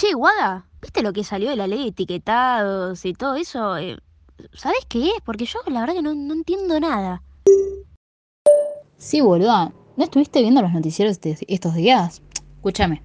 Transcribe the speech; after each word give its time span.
Che, 0.00 0.14
Guada, 0.14 0.64
¿viste 0.80 1.02
lo 1.02 1.12
que 1.12 1.24
salió 1.24 1.50
de 1.50 1.56
la 1.56 1.66
ley 1.66 1.82
de 1.82 1.88
etiquetados 1.88 3.04
y 3.04 3.12
todo 3.12 3.34
eso? 3.34 3.76
Eh, 3.76 3.98
¿Sabés 4.54 4.86
qué 4.88 5.08
es? 5.08 5.20
Porque 5.26 5.44
yo 5.44 5.58
la 5.66 5.80
verdad 5.80 5.92
que 5.92 6.00
no, 6.00 6.14
no 6.14 6.32
entiendo 6.32 6.80
nada. 6.80 7.22
Sí, 8.96 9.20
boluda. 9.20 9.74
¿No 9.98 10.04
estuviste 10.04 10.40
viendo 10.40 10.62
los 10.62 10.72
noticieros 10.72 11.20
estos 11.22 11.74
días? 11.74 12.22
Escúchame. 12.56 13.02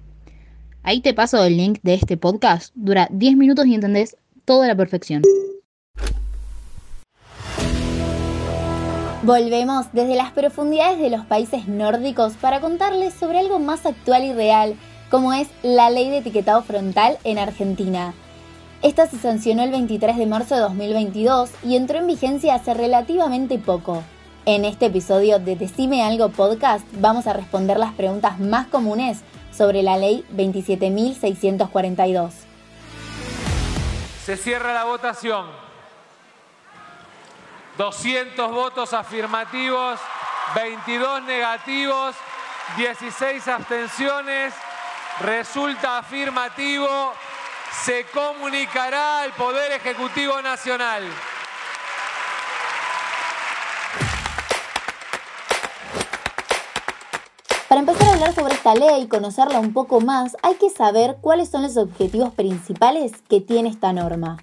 Ahí 0.82 1.02
te 1.02 1.12
paso 1.12 1.44
el 1.44 1.58
link 1.58 1.80
de 1.82 1.92
este 1.92 2.16
podcast. 2.16 2.72
Dura 2.74 3.08
10 3.10 3.36
minutos 3.36 3.66
y 3.66 3.74
entendés 3.74 4.16
todo 4.46 4.62
a 4.62 4.66
la 4.66 4.74
perfección. 4.74 5.20
Volvemos 9.22 9.92
desde 9.92 10.14
las 10.14 10.30
profundidades 10.30 10.98
de 10.98 11.10
los 11.10 11.26
países 11.26 11.68
nórdicos 11.68 12.34
para 12.34 12.62
contarles 12.62 13.12
sobre 13.12 13.40
algo 13.40 13.58
más 13.58 13.84
actual 13.84 14.24
y 14.24 14.32
real, 14.32 14.76
como 15.10 15.32
es 15.32 15.48
la 15.62 15.90
ley 15.90 16.10
de 16.10 16.18
etiquetado 16.18 16.62
frontal 16.62 17.18
en 17.24 17.38
Argentina. 17.38 18.14
Esta 18.82 19.06
se 19.06 19.18
sancionó 19.18 19.62
el 19.62 19.70
23 19.70 20.16
de 20.16 20.26
marzo 20.26 20.54
de 20.54 20.60
2022 20.60 21.50
y 21.64 21.76
entró 21.76 21.98
en 21.98 22.06
vigencia 22.06 22.54
hace 22.54 22.74
relativamente 22.74 23.58
poco. 23.58 24.02
En 24.44 24.64
este 24.64 24.86
episodio 24.86 25.38
de 25.40 25.56
Decime 25.56 26.04
Algo 26.04 26.28
Podcast 26.28 26.86
vamos 26.92 27.26
a 27.26 27.32
responder 27.32 27.78
las 27.78 27.94
preguntas 27.94 28.38
más 28.38 28.68
comunes 28.68 29.22
sobre 29.52 29.82
la 29.82 29.96
ley 29.96 30.24
27.642. 30.34 32.30
Se 34.24 34.36
cierra 34.36 34.72
la 34.74 34.84
votación. 34.84 35.46
200 37.78 38.52
votos 38.52 38.92
afirmativos, 38.92 39.98
22 40.54 41.22
negativos, 41.24 42.14
16 42.76 43.48
abstenciones. 43.48 44.54
Resulta 45.20 45.98
afirmativo. 45.98 46.86
Se 47.84 48.04
comunicará 48.12 49.22
al 49.22 49.32
Poder 49.32 49.72
Ejecutivo 49.72 50.42
Nacional. 50.42 51.04
Para 57.68 57.80
empezar 57.80 58.08
a 58.08 58.12
hablar 58.12 58.34
sobre 58.34 58.54
esta 58.54 58.74
ley 58.74 59.02
y 59.02 59.08
conocerla 59.08 59.58
un 59.58 59.72
poco 59.72 60.00
más, 60.02 60.36
hay 60.42 60.56
que 60.56 60.68
saber 60.68 61.16
cuáles 61.22 61.48
son 61.48 61.62
los 61.62 61.78
objetivos 61.78 62.34
principales 62.34 63.12
que 63.28 63.40
tiene 63.40 63.70
esta 63.70 63.94
norma. 63.94 64.36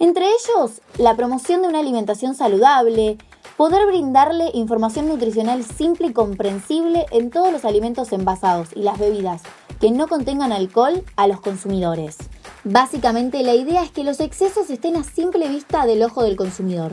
Entre 0.00 0.26
ellos, 0.26 0.80
la 0.98 1.14
promoción 1.14 1.62
de 1.62 1.68
una 1.68 1.78
alimentación 1.78 2.34
saludable, 2.34 3.16
poder 3.60 3.86
brindarle 3.86 4.48
información 4.54 5.06
nutricional 5.06 5.62
simple 5.64 6.06
y 6.06 6.12
comprensible 6.14 7.04
en 7.10 7.28
todos 7.28 7.52
los 7.52 7.66
alimentos 7.66 8.10
envasados 8.10 8.70
y 8.74 8.80
las 8.80 8.98
bebidas 8.98 9.42
que 9.78 9.90
no 9.90 10.08
contengan 10.08 10.50
alcohol 10.50 11.04
a 11.16 11.26
los 11.26 11.42
consumidores. 11.42 12.16
Básicamente 12.64 13.42
la 13.42 13.54
idea 13.54 13.82
es 13.82 13.90
que 13.90 14.02
los 14.02 14.20
excesos 14.20 14.70
estén 14.70 14.96
a 14.96 15.04
simple 15.04 15.46
vista 15.50 15.84
del 15.84 16.02
ojo 16.02 16.22
del 16.22 16.36
consumidor, 16.36 16.92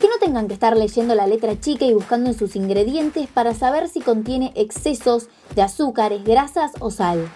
que 0.00 0.08
no 0.08 0.16
tengan 0.18 0.48
que 0.48 0.54
estar 0.54 0.74
leyendo 0.74 1.14
la 1.14 1.26
letra 1.26 1.60
chica 1.60 1.84
y 1.84 1.92
buscando 1.92 2.30
en 2.30 2.38
sus 2.38 2.56
ingredientes 2.56 3.28
para 3.28 3.52
saber 3.52 3.86
si 3.86 4.00
contiene 4.00 4.54
excesos 4.56 5.28
de 5.54 5.60
azúcares, 5.60 6.24
grasas 6.24 6.72
o 6.80 6.90
sal. 6.90 7.28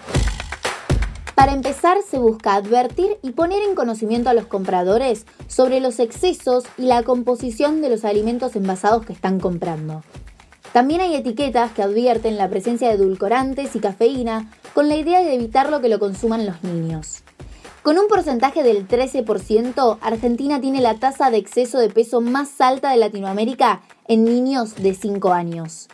Para 1.41 1.55
empezar, 1.55 1.97
se 2.07 2.19
busca 2.19 2.55
advertir 2.55 3.17
y 3.23 3.31
poner 3.31 3.63
en 3.63 3.75
conocimiento 3.75 4.29
a 4.29 4.35
los 4.35 4.45
compradores 4.45 5.25
sobre 5.49 5.81
los 5.81 5.99
excesos 5.99 6.65
y 6.77 6.83
la 6.83 7.03
composición 7.03 7.81
de 7.81 7.89
los 7.89 8.05
alimentos 8.05 8.57
envasados 8.57 9.07
que 9.07 9.15
están 9.15 9.41
comprando. 9.41 10.03
También 10.75 11.01
hay 11.01 11.15
etiquetas 11.15 11.73
que 11.73 11.83
advierten 11.83 12.37
la 12.37 12.51
presencia 12.51 12.89
de 12.89 12.97
edulcorantes 12.97 13.75
y 13.75 13.81
cafeína 13.81 14.53
con 14.75 14.91
la 14.91 14.97
idea 14.97 15.21
de 15.21 15.33
evitar 15.33 15.71
lo 15.71 15.81
que 15.81 15.89
lo 15.89 15.99
consuman 15.99 16.45
los 16.45 16.63
niños. 16.63 17.23
Con 17.81 17.97
un 17.97 18.07
porcentaje 18.07 18.63
del 18.63 18.87
13%, 18.87 19.97
Argentina 20.03 20.61
tiene 20.61 20.83
la 20.83 20.97
tasa 20.97 21.31
de 21.31 21.39
exceso 21.39 21.79
de 21.79 21.89
peso 21.89 22.21
más 22.21 22.61
alta 22.61 22.91
de 22.91 22.99
Latinoamérica 22.99 23.81
en 24.09 24.27
niños 24.27 24.75
de 24.75 24.93
5 24.93 25.33
años. 25.33 25.89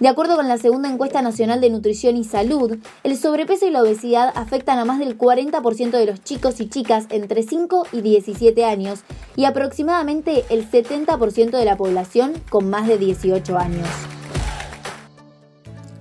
De 0.00 0.06
acuerdo 0.06 0.36
con 0.36 0.46
la 0.46 0.58
segunda 0.58 0.88
encuesta 0.88 1.22
nacional 1.22 1.60
de 1.60 1.70
nutrición 1.70 2.16
y 2.16 2.22
salud, 2.22 2.78
el 3.02 3.16
sobrepeso 3.16 3.66
y 3.66 3.70
la 3.70 3.82
obesidad 3.82 4.32
afectan 4.36 4.78
a 4.78 4.84
más 4.84 5.00
del 5.00 5.18
40% 5.18 5.90
de 5.90 6.06
los 6.06 6.22
chicos 6.22 6.60
y 6.60 6.68
chicas 6.68 7.06
entre 7.10 7.42
5 7.42 7.86
y 7.92 8.02
17 8.02 8.64
años 8.64 9.00
y 9.34 9.44
aproximadamente 9.44 10.44
el 10.50 10.70
70% 10.70 11.50
de 11.50 11.64
la 11.64 11.76
población 11.76 12.34
con 12.48 12.70
más 12.70 12.86
de 12.86 12.96
18 12.96 13.58
años. 13.58 13.88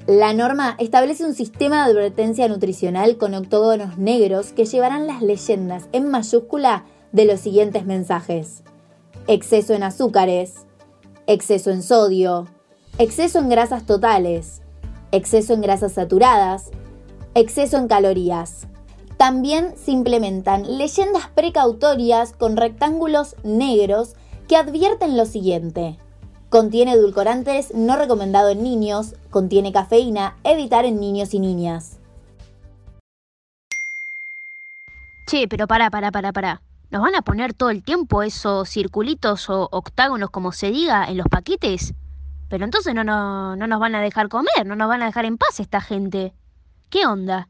La 0.06 0.34
norma 0.34 0.75
establece 0.78 1.25
un 1.25 1.34
sistema 1.34 1.84
de 1.84 1.91
advertencia 1.91 2.47
nutricional 2.47 3.18
con 3.18 3.34
octógonos 3.34 3.97
negros 3.97 4.53
que 4.53 4.66
llevarán 4.66 5.08
las 5.08 5.24
leyendas 5.24 5.88
en 5.91 6.09
mayúscula 6.09 6.85
de 7.12 7.25
los 7.25 7.40
siguientes 7.40 7.85
mensajes. 7.85 8.64
Exceso 9.28 9.74
en 9.74 9.84
azúcares, 9.84 10.68
exceso 11.25 11.72
en 11.72 11.84
sodio, 11.84 12.46
exceso 13.00 13.38
en 13.38 13.50
grasas 13.50 13.85
totales, 13.85 14.62
exceso 15.12 15.53
en 15.53 15.62
grasas 15.62 15.94
saturadas, 15.94 16.72
exceso 17.35 17.78
en 17.78 17.88
calorías. 17.88 18.68
También 19.18 19.75
se 19.78 19.91
implementan 19.91 20.78
leyendas 20.78 21.28
precautorias 21.30 22.34
con 22.34 22.58
rectángulos 22.58 23.35
negros 23.44 24.16
que 24.47 24.56
advierten 24.56 25.16
lo 25.16 25.25
siguiente. 25.25 25.97
Contiene 26.50 26.94
edulcorantes 26.94 27.74
no 27.74 27.97
recomendado 27.97 28.50
en 28.50 28.63
niños, 28.63 29.16
contiene 29.29 29.72
cafeína, 29.72 30.38
evitar 30.44 30.85
en 30.85 31.00
niños 31.00 31.34
y 31.34 31.40
niñas. 31.40 32.00
Che, 35.28 35.47
pero 35.47 35.68
pará, 35.68 35.91
pará, 35.91 36.12
pará, 36.12 36.31
pará. 36.31 36.62
¿Nos 36.90 37.02
van 37.02 37.16
a 37.16 37.22
poner 37.22 37.53
todo 37.53 37.69
el 37.69 37.84
tiempo 37.84 38.24
esos 38.24 38.69
circulitos 38.69 39.50
o 39.50 39.68
octágonos, 39.72 40.29
como 40.29 40.53
se 40.53 40.72
diga, 40.72 41.06
en 41.06 41.18
los 41.18 41.28
paquetes? 41.28 41.94
Pero 42.50 42.63
entonces 42.66 42.94
no, 42.94 43.03
no, 43.03 43.56
no 43.56 43.68
nos 43.68 43.80
van 43.80 43.96
a 43.96 44.02
dejar 44.02 44.30
comer, 44.30 44.66
no 44.66 44.75
nos 44.75 44.88
van 44.88 45.02
a 45.02 45.08
dejar 45.08 45.25
en 45.25 45.38
paz 45.38 45.59
esta 45.59 45.81
gente. 45.81 46.34
¿Qué 46.90 47.06
onda? 47.06 47.50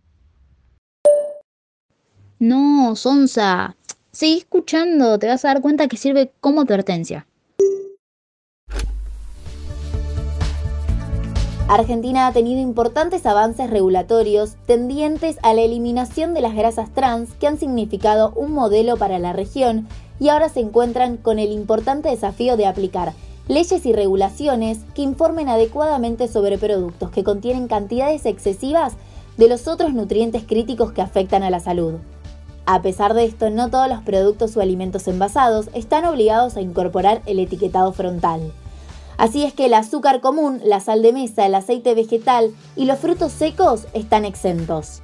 No, 2.40 2.96
Sonsa. 2.96 3.76
Seguí 4.12 4.38
escuchando, 4.38 5.20
te 5.20 5.28
vas 5.28 5.46
a 5.46 5.50
dar 5.50 5.62
cuenta 5.62 5.88
que 5.88 5.98
sirve 5.98 6.32
como 6.40 6.62
advertencia. 6.62 7.28
Argentina 11.68 12.28
ha 12.28 12.32
tenido 12.32 12.62
importantes 12.62 13.26
avances 13.26 13.70
regulatorios 13.70 14.56
tendientes 14.66 15.38
a 15.44 15.54
la 15.54 15.62
eliminación 15.62 16.34
de 16.34 16.42
las 16.42 16.56
grasas 16.56 16.94
trans 16.94 17.34
que 17.34 17.46
han 17.46 17.60
significado 17.60 18.32
un 18.36 18.54
modelo 18.54 18.96
para 18.96 19.20
la 19.20 19.34
región 19.34 19.88
y 20.18 20.30
ahora 20.30 20.48
se 20.48 20.62
encuentran 20.62 21.18
con 21.18 21.40
el 21.40 21.52
importante 21.52 22.10
desafío 22.10 22.56
de 22.56 22.68
aplicar 22.68 23.14
leyes 23.48 23.86
y 23.86 23.94
regulaciones 23.94 24.80
que 24.94 25.02
informen 25.02 25.50
adecuadamente 25.50 26.28
sobre 26.28 26.58
productos 26.58 27.12
que 27.12 27.24
contienen 27.24 27.68
cantidades 27.68 28.26
excesivas 28.26 28.94
de 29.38 29.48
los 29.48 29.68
otros 29.68 29.94
nutrientes 29.94 30.44
críticos 30.44 30.92
que 30.92 31.02
afectan 31.02 31.44
a 31.44 31.50
la 31.50 31.60
salud. 31.60 31.96
A 32.66 32.82
pesar 32.82 33.14
de 33.14 33.24
esto, 33.24 33.50
no 33.50 33.70
todos 33.70 33.88
los 33.88 34.02
productos 34.02 34.58
o 34.58 34.62
alimentos 34.62 35.08
envasados 35.08 35.70
están 35.74 36.04
obligados 36.06 36.58
a 36.58 36.62
incorporar 36.62 37.22
el 37.26 37.40
etiquetado 37.40 37.94
frontal. 37.94 38.52
Así 39.18 39.44
es 39.44 39.54
que 39.54 39.68
el 39.68 39.74
azúcar 39.74 40.20
común, 40.22 40.60
la 40.64 40.80
sal 40.80 41.02
de 41.02 41.14
mesa, 41.14 41.46
el 41.46 41.56
aceite 41.56 41.96
vegetal 41.96 42.52
y 42.76 42.86
los 42.86 43.00
frutos 43.00 43.32
secos 43.32 43.88
están 43.94 44.26
exentos. 44.26 45.02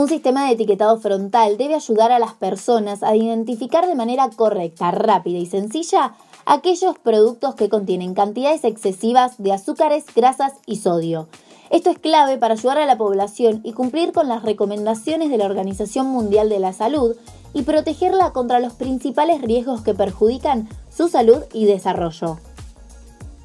Un 0.00 0.08
sistema 0.08 0.46
de 0.46 0.52
etiquetado 0.52 0.98
frontal 0.98 1.58
debe 1.58 1.74
ayudar 1.74 2.10
a 2.10 2.18
las 2.18 2.32
personas 2.32 3.02
a 3.02 3.14
identificar 3.14 3.86
de 3.86 3.94
manera 3.94 4.30
correcta, 4.34 4.90
rápida 4.92 5.36
y 5.36 5.44
sencilla 5.44 6.14
aquellos 6.46 6.98
productos 6.98 7.54
que 7.54 7.68
contienen 7.68 8.14
cantidades 8.14 8.64
excesivas 8.64 9.34
de 9.36 9.52
azúcares, 9.52 10.06
grasas 10.16 10.54
y 10.64 10.76
sodio. 10.76 11.28
Esto 11.68 11.90
es 11.90 11.98
clave 11.98 12.38
para 12.38 12.54
ayudar 12.54 12.78
a 12.78 12.86
la 12.86 12.96
población 12.96 13.60
y 13.62 13.74
cumplir 13.74 14.12
con 14.12 14.26
las 14.26 14.42
recomendaciones 14.42 15.28
de 15.28 15.36
la 15.36 15.44
Organización 15.44 16.06
Mundial 16.06 16.48
de 16.48 16.60
la 16.60 16.72
Salud 16.72 17.14
y 17.52 17.64
protegerla 17.64 18.32
contra 18.32 18.58
los 18.58 18.72
principales 18.72 19.42
riesgos 19.42 19.82
que 19.82 19.92
perjudican 19.92 20.66
su 20.88 21.08
salud 21.08 21.42
y 21.52 21.66
desarrollo. 21.66 22.38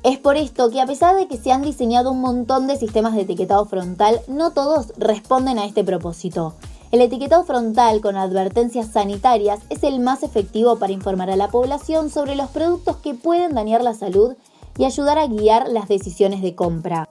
Es 0.06 0.20
por 0.20 0.38
esto 0.38 0.70
que 0.70 0.80
a 0.80 0.86
pesar 0.86 1.16
de 1.16 1.28
que 1.28 1.38
se 1.38 1.52
han 1.52 1.64
diseñado 1.64 2.12
un 2.12 2.22
montón 2.22 2.68
de 2.68 2.78
sistemas 2.78 3.16
de 3.16 3.22
etiquetado 3.22 3.66
frontal, 3.66 4.22
no 4.28 4.52
todos 4.52 4.94
responden 5.00 5.58
a 5.58 5.66
este 5.66 5.84
propósito. 5.84 6.54
El 6.92 7.02
etiquetado 7.02 7.44
frontal 7.44 8.02
con 8.02 8.16
advertencias 8.16 8.90
sanitarias 8.90 9.62
es 9.72 9.82
el 9.82 10.00
más 10.00 10.22
efectivo 10.22 10.78
para 10.78 10.94
informar 10.94 11.32
a 11.32 11.36
la 11.36 11.48
población 11.48 12.12
sobre 12.12 12.36
los 12.36 12.52
productos 12.52 12.98
que 12.98 13.16
pueden 13.16 13.56
dañar 13.56 13.82
la 13.82 13.96
salud 13.96 14.36
y 14.78 14.86
ayudar 14.86 15.18
a 15.18 15.26
guiar 15.26 15.70
las 15.70 15.88
decisiones 15.88 16.44
de 16.44 16.54
compra. 16.54 17.10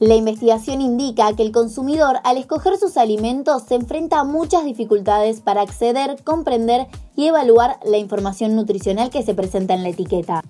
La 0.00 0.14
investigación 0.14 0.80
indica 0.80 1.30
que 1.36 1.42
el 1.42 1.52
consumidor 1.52 2.20
al 2.24 2.38
escoger 2.38 2.78
sus 2.78 2.96
alimentos 2.96 3.64
se 3.64 3.74
enfrenta 3.74 4.20
a 4.20 4.24
muchas 4.24 4.64
dificultades 4.64 5.42
para 5.42 5.60
acceder, 5.60 6.16
comprender 6.24 6.86
y 7.16 7.26
evaluar 7.26 7.78
la 7.84 7.98
información 7.98 8.56
nutricional 8.56 9.10
que 9.10 9.22
se 9.22 9.34
presenta 9.34 9.74
en 9.74 9.82
la 9.82 9.90
etiqueta. 9.90 10.42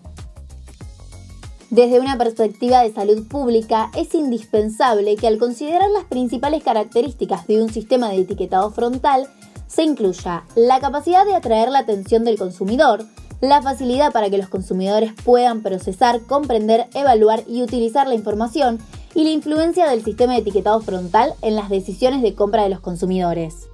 Desde 1.69 1.99
una 1.99 2.17
perspectiva 2.17 2.83
de 2.83 2.93
salud 2.93 3.27
pública, 3.27 3.91
es 3.97 4.15
indispensable 4.15 5.17
que 5.17 5.27
al 5.27 5.39
considerar 5.39 5.91
las 5.91 6.05
principales 6.05 6.63
características 6.63 7.49
de 7.49 7.61
un 7.61 7.73
sistema 7.73 8.09
de 8.09 8.21
etiquetado 8.21 8.71
frontal, 8.71 9.27
se 9.67 9.83
incluya 9.83 10.45
la 10.55 10.79
capacidad 10.79 11.27
de 11.27 11.35
atraer 11.35 11.71
la 11.71 11.81
atención 11.81 12.23
del 12.23 12.39
consumidor, 12.39 13.05
la 13.41 13.63
facilidad 13.63 14.13
para 14.13 14.31
que 14.31 14.39
los 14.39 14.49
consumidores 14.49 15.13
puedan 15.25 15.63
procesar, 15.63 16.21
comprender, 16.21 16.89
evaluar 16.95 17.43
y 17.49 17.63
utilizar 17.63 18.07
la 18.07 18.15
información 18.15 18.79
y 19.15 19.25
la 19.25 19.31
influencia 19.31 19.89
del 19.89 20.05
sistema 20.05 20.35
de 20.35 20.41
etiquetado 20.41 20.81
frontal 20.81 21.35
en 21.43 21.57
las 21.57 21.69
decisiones 21.69 22.23
de 22.23 22.35
compra 22.35 22.63
de 22.63 22.71
los 22.71 22.81
consumidores. 22.81 23.69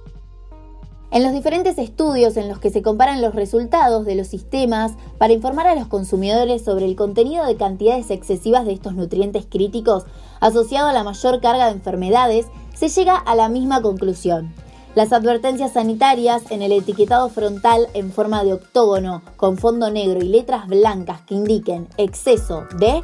En 1.09 1.23
los 1.23 1.31
diferentes 1.31 1.77
estudios 1.77 2.35
en 2.35 2.49
los 2.49 2.59
que 2.59 2.69
se 2.69 2.81
comparan 2.81 3.21
los 3.21 3.33
resultados 3.33 4.05
de 4.05 4.15
los 4.15 4.27
sistemas 4.27 4.93
para 5.17 5.31
informar 5.31 5.65
a 5.65 5.75
los 5.75 5.87
consumidores 5.87 6.65
sobre 6.65 6.85
el 6.85 6.97
contenido 6.97 7.45
de 7.45 7.55
cantidades 7.55 8.11
excesivas 8.11 8.65
de 8.65 8.73
estos 8.73 8.93
nutrientes 8.93 9.45
críticos 9.49 10.03
asociado 10.41 10.89
a 10.89 10.93
la 10.93 11.05
mayor 11.05 11.39
carga 11.39 11.67
de 11.67 11.71
enfermedades, 11.71 12.47
se 12.75 12.89
llega 12.89 13.15
a 13.15 13.35
la 13.35 13.47
misma 13.47 13.81
conclusión. 13.81 14.53
Las 14.95 15.13
advertencias 15.13 15.73
sanitarias 15.73 16.51
en 16.51 16.61
el 16.61 16.73
etiquetado 16.73 17.29
frontal 17.29 17.87
en 17.93 18.11
forma 18.11 18.43
de 18.43 18.53
octógono 18.53 19.21
con 19.37 19.57
fondo 19.57 19.89
negro 19.91 20.19
y 20.19 20.27
letras 20.27 20.67
blancas 20.67 21.21
que 21.21 21.35
indiquen 21.35 21.87
exceso 21.97 22.65
de 22.79 23.01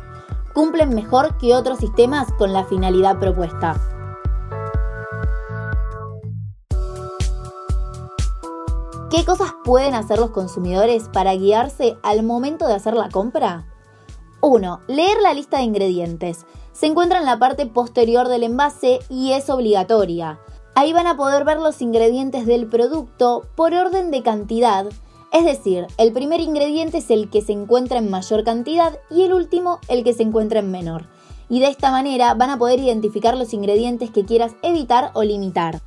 cumplen 0.53 0.93
mejor 0.93 1.37
que 1.37 1.55
otros 1.55 1.79
sistemas 1.79 2.31
con 2.33 2.53
la 2.53 2.65
finalidad 2.65 3.19
propuesta. 3.19 3.75
¿Qué 9.09 9.25
cosas 9.25 9.53
pueden 9.63 9.93
hacer 9.93 10.17
los 10.17 10.31
consumidores 10.31 11.07
para 11.07 11.35
guiarse 11.35 11.97
al 12.01 12.23
momento 12.23 12.67
de 12.67 12.73
hacer 12.73 12.95
la 12.95 13.09
compra? 13.09 13.67
1. 14.41 14.81
Leer 14.87 15.21
la 15.21 15.35
lista 15.35 15.57
de 15.57 15.63
ingredientes. 15.63 16.45
Se 16.71 16.87
encuentra 16.87 17.19
en 17.19 17.25
la 17.25 17.37
parte 17.37 17.67
posterior 17.67 18.27
del 18.27 18.41
envase 18.41 18.99
y 19.09 19.33
es 19.33 19.49
obligatoria. 19.51 20.39
Ahí 20.75 20.93
van 20.93 21.05
a 21.05 21.15
poder 21.15 21.45
ver 21.45 21.59
los 21.59 21.81
ingredientes 21.83 22.47
del 22.47 22.67
producto 22.67 23.43
por 23.55 23.75
orden 23.75 24.09
de 24.09 24.23
cantidad, 24.23 24.87
es 25.33 25.45
decir, 25.45 25.87
el 25.97 26.13
primer 26.13 26.39
ingrediente 26.41 26.99
es 26.99 27.09
el 27.09 27.27
que 27.27 27.41
se 27.41 27.53
encuentra 27.53 27.97
en 27.97 28.11
mayor 28.11 28.43
cantidad 28.43 28.99
y 29.09 29.23
el 29.23 29.33
último 29.33 29.79
el 29.87 30.03
que 30.03 30.13
se 30.13 30.21
encuentra 30.21 30.59
en 30.59 30.69
menor. 30.69 31.07
Y 31.49 31.59
de 31.59 31.67
esta 31.67 31.89
manera 31.89 32.35
van 32.35 32.51
a 32.51 32.59
poder 32.59 32.79
identificar 32.79 33.35
los 33.35 33.51
ingredientes 33.51 34.11
que 34.11 34.25
quieras 34.25 34.53
evitar 34.61 35.09
o 35.15 35.23
limitar. 35.23 35.81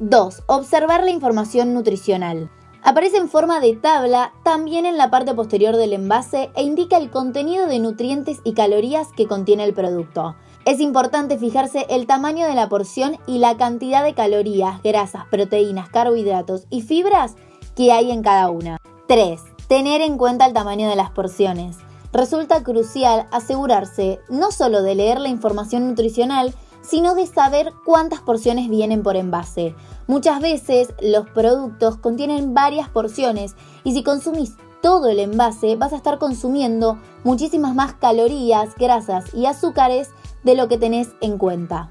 2. 0.00 0.42
Observar 0.48 1.02
la 1.02 1.10
información 1.10 1.72
nutricional. 1.72 2.50
Aparece 2.82 3.16
en 3.16 3.30
forma 3.30 3.58
de 3.58 3.74
tabla 3.74 4.34
también 4.44 4.84
en 4.84 4.98
la 4.98 5.10
parte 5.10 5.32
posterior 5.32 5.76
del 5.76 5.94
envase 5.94 6.50
e 6.54 6.62
indica 6.62 6.98
el 6.98 7.10
contenido 7.10 7.66
de 7.66 7.78
nutrientes 7.78 8.40
y 8.44 8.52
calorías 8.52 9.08
que 9.16 9.26
contiene 9.26 9.64
el 9.64 9.72
producto. 9.72 10.36
Es 10.66 10.78
importante 10.80 11.38
fijarse 11.38 11.86
el 11.88 12.06
tamaño 12.06 12.46
de 12.46 12.54
la 12.54 12.68
porción 12.68 13.16
y 13.26 13.38
la 13.38 13.56
cantidad 13.56 14.04
de 14.04 14.12
calorías, 14.14 14.82
grasas, 14.82 15.24
proteínas, 15.30 15.88
carbohidratos 15.88 16.66
y 16.68 16.82
fibras 16.82 17.34
que 17.74 17.92
hay 17.92 18.10
en 18.10 18.22
cada 18.22 18.50
una. 18.50 18.78
3. 19.08 19.40
Tener 19.68 20.00
en 20.00 20.18
cuenta 20.18 20.46
el 20.46 20.52
tamaño 20.52 20.88
de 20.88 20.96
las 20.96 21.10
porciones. 21.10 21.78
Resulta 22.12 22.62
crucial 22.62 23.26
asegurarse 23.32 24.20
no 24.28 24.52
solo 24.52 24.82
de 24.82 24.94
leer 24.94 25.20
la 25.20 25.28
información 25.28 25.88
nutricional, 25.88 26.54
sino 26.82 27.14
de 27.14 27.26
saber 27.26 27.72
cuántas 27.84 28.20
porciones 28.20 28.68
vienen 28.68 29.02
por 29.02 29.16
envase. 29.16 29.74
Muchas 30.06 30.40
veces 30.40 30.88
los 31.00 31.28
productos 31.30 31.96
contienen 31.96 32.54
varias 32.54 32.88
porciones 32.88 33.54
y 33.84 33.92
si 33.92 34.02
consumís 34.02 34.56
todo 34.82 35.08
el 35.08 35.20
envase 35.20 35.76
vas 35.76 35.92
a 35.92 35.96
estar 35.96 36.18
consumiendo 36.18 36.98
muchísimas 37.24 37.74
más 37.74 37.94
calorías, 37.94 38.74
grasas 38.76 39.32
y 39.32 39.46
azúcares 39.46 40.10
de 40.42 40.56
lo 40.56 40.68
que 40.68 40.76
tenés 40.76 41.10
en 41.20 41.38
cuenta. 41.38 41.90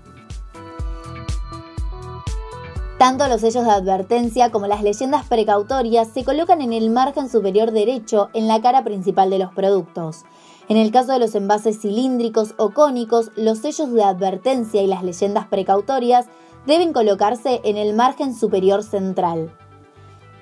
Tanto 3.02 3.28
los 3.28 3.42
sellos 3.42 3.66
de 3.66 3.72
advertencia 3.72 4.52
como 4.52 4.68
las 4.68 4.84
leyendas 4.84 5.26
precautorias 5.26 6.10
se 6.10 6.24
colocan 6.24 6.62
en 6.62 6.72
el 6.72 6.92
margen 6.92 7.30
superior 7.30 7.72
derecho 7.72 8.30
en 8.36 8.48
la 8.48 8.62
cara 8.62 8.84
principal 8.84 9.32
de 9.32 9.40
los 9.40 9.52
productos. 9.56 10.24
En 10.70 10.78
el 10.78 10.92
caso 10.92 11.14
de 11.14 11.18
los 11.18 11.34
envases 11.34 11.82
cilíndricos 11.82 12.54
o 12.60 12.76
cónicos, 12.76 13.32
los 13.36 13.58
sellos 13.58 13.92
de 13.92 14.04
advertencia 14.04 14.84
y 14.84 14.86
las 14.86 15.04
leyendas 15.04 15.48
precautorias 15.48 16.28
deben 16.68 16.94
colocarse 16.94 17.60
en 17.64 17.78
el 17.78 17.96
margen 17.96 18.36
superior 18.36 18.84
central. 18.84 19.52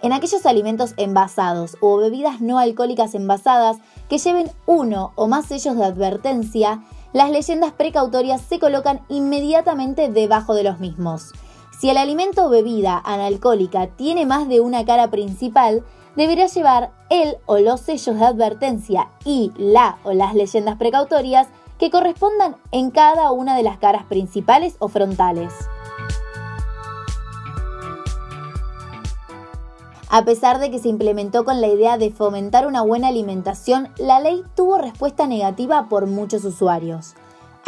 En 0.02 0.12
aquellos 0.12 0.46
alimentos 0.46 0.96
envasados 0.98 1.78
o 1.80 1.96
bebidas 1.96 2.42
no 2.42 2.60
alcohólicas 2.60 3.16
envasadas 3.16 3.78
que 4.10 4.18
lleven 4.18 4.52
uno 4.66 5.14
o 5.16 5.30
más 5.30 5.46
sellos 5.46 5.78
de 5.78 5.86
advertencia, 5.86 6.84
las 7.14 7.32
leyendas 7.32 7.72
precautorias 7.72 8.42
se 8.42 8.60
colocan 8.60 9.00
inmediatamente 9.08 10.10
debajo 10.10 10.54
de 10.56 10.64
los 10.64 10.82
mismos. 10.82 11.32
Si 11.80 11.90
el 11.90 11.96
alimento 11.96 12.46
o 12.46 12.50
bebida 12.50 13.02
analcohólica 13.06 13.88
tiene 13.88 14.26
más 14.26 14.50
de 14.50 14.60
una 14.60 14.84
cara 14.84 15.10
principal, 15.10 15.86
deberá 16.18 16.48
llevar 16.48 16.92
el 17.10 17.38
o 17.46 17.58
los 17.58 17.80
sellos 17.80 18.20
de 18.20 18.26
advertencia 18.26 19.12
y 19.24 19.54
la 19.56 19.98
o 20.04 20.12
las 20.12 20.36
leyendas 20.36 20.76
precautorias 20.76 21.48
que 21.78 21.90
correspondan 21.90 22.58
en 22.74 22.92
cada 22.92 23.32
una 23.32 23.56
de 23.56 23.64
las 23.64 23.78
caras 23.78 24.04
principales 24.04 24.76
o 24.80 24.90
frontales. 24.90 25.54
A 30.10 30.26
pesar 30.26 30.60
de 30.60 30.72
que 30.72 30.80
se 30.80 30.90
implementó 30.90 31.46
con 31.46 31.62
la 31.62 31.68
idea 31.68 31.98
de 31.98 32.12
fomentar 32.12 32.68
una 32.68 32.82
buena 32.82 33.08
alimentación, 33.08 33.88
la 33.98 34.20
ley 34.20 34.44
tuvo 34.54 34.80
respuesta 34.80 35.28
negativa 35.28 35.88
por 35.88 36.08
muchos 36.08 36.44
usuarios. 36.44 37.14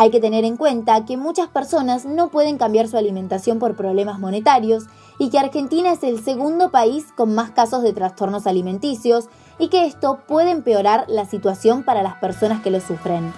Hay 0.02 0.10
que 0.10 0.20
tener 0.20 0.46
en 0.46 0.58
cuenta 0.58 1.06
que 1.06 1.16
muchas 1.16 1.48
personas 1.48 2.06
no 2.08 2.30
pueden 2.30 2.58
cambiar 2.58 2.88
su 2.88 2.98
alimentación 2.98 3.60
por 3.60 3.76
problemas 3.76 4.18
monetarios 4.18 4.86
y 5.20 5.30
que 5.30 5.38
Argentina 5.38 5.92
es 5.92 6.02
el 6.02 6.24
segundo 6.24 6.72
país 6.72 7.14
con 7.16 7.36
más 7.36 7.52
casos 7.52 7.84
de 7.84 7.94
trastornos 7.94 8.48
alimenticios 8.48 9.30
y 9.60 9.68
que 9.68 9.86
esto 9.86 10.22
puede 10.28 10.50
empeorar 10.50 11.06
la 11.08 11.26
situación 11.26 11.84
para 11.84 12.02
las 12.02 12.16
personas 12.16 12.64
que 12.64 12.72
lo 12.72 12.82
sufren. 12.82 13.32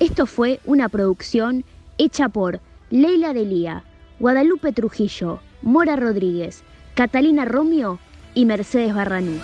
Esto 0.00 0.26
fue 0.26 0.60
una 0.66 0.90
producción 0.90 1.64
hecha 1.96 2.28
por 2.28 2.60
Leila 2.90 3.32
Delía, 3.32 3.84
Guadalupe 4.20 4.72
Trujillo, 4.72 5.40
Mora 5.62 5.96
Rodríguez, 5.96 6.62
Catalina 6.94 7.46
Romio 7.46 7.98
y 8.36 8.44
Mercedes 8.44 8.94
Barranús. 8.94 9.42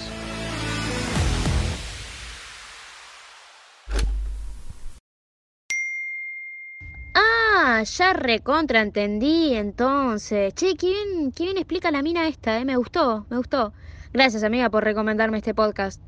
Ah, 7.14 7.82
ya 7.84 8.12
recontra 8.12 8.82
entendí 8.82 9.54
entonces. 9.54 10.54
Che, 10.54 10.76
qué 10.76 10.94
qué 11.34 11.44
bien 11.44 11.56
explica 11.56 11.90
la 11.90 12.02
mina 12.02 12.28
esta, 12.28 12.58
eh. 12.60 12.64
Me 12.66 12.76
gustó, 12.76 13.26
me 13.30 13.38
gustó. 13.38 13.72
Gracias 14.12 14.44
amiga 14.44 14.68
por 14.68 14.84
recomendarme 14.84 15.38
este 15.38 15.54
podcast. 15.54 16.00